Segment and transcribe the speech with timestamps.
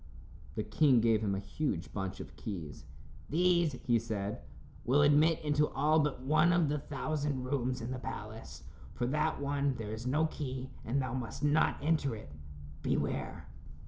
[0.55, 2.85] The king gave him a huge bunch of keys.
[3.29, 4.41] "These," he said,
[4.83, 8.63] "will admit into all but one of the thousand rooms in the palace.
[8.95, 12.31] For that one there is no key, and thou must not enter it.
[12.81, 13.45] Beware."